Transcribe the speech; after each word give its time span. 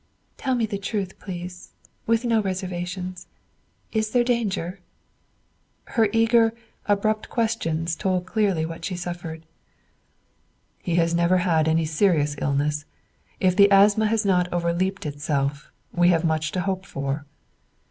"Tell 0.35 0.55
me 0.55 0.65
the 0.65 0.79
truth, 0.79 1.19
please, 1.19 1.73
with 2.07 2.25
no 2.25 2.41
reservations; 2.41 3.27
is 3.91 4.09
there 4.09 4.23
danger?" 4.23 4.79
Her 5.93 6.09
eager, 6.11 6.55
abrupt 6.87 7.29
questions 7.29 7.95
told 7.95 8.25
clearly 8.25 8.65
what 8.65 8.83
she 8.83 8.95
suffered. 8.95 9.45
"He 10.81 10.95
has 10.95 11.13
never 11.13 11.37
had 11.45 11.67
any 11.67 11.85
serious 11.85 12.35
illness; 12.41 12.85
if 13.39 13.55
the 13.55 13.69
asthma 13.71 14.07
has 14.07 14.25
not 14.25 14.51
overleaped 14.51 15.05
itself, 15.05 15.69
we 15.93 16.07
have 16.09 16.25
much 16.25 16.51
to 16.53 16.61
hope 16.61 16.87
for." 16.87 17.27